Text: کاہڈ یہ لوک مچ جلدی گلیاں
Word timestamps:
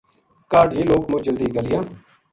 کاہڈ 0.51 0.69
یہ 0.77 0.83
لوک 0.89 1.03
مچ 1.11 1.21
جلدی 1.25 1.47
گلیاں 1.55 1.83